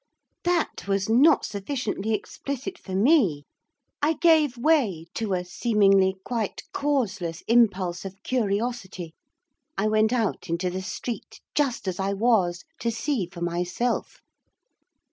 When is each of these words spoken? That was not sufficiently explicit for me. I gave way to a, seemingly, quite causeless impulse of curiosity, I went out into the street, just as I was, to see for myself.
That 0.45 0.87
was 0.87 1.07
not 1.09 1.45
sufficiently 1.45 2.15
explicit 2.15 2.79
for 2.79 2.95
me. 2.95 3.43
I 4.01 4.13
gave 4.13 4.57
way 4.57 5.05
to 5.13 5.33
a, 5.33 5.45
seemingly, 5.45 6.15
quite 6.25 6.63
causeless 6.73 7.43
impulse 7.47 8.03
of 8.03 8.15
curiosity, 8.23 9.13
I 9.77 9.87
went 9.87 10.11
out 10.11 10.49
into 10.49 10.71
the 10.71 10.81
street, 10.81 11.39
just 11.53 11.87
as 11.87 11.99
I 11.99 12.13
was, 12.13 12.63
to 12.79 12.89
see 12.89 13.27
for 13.27 13.41
myself. 13.41 14.21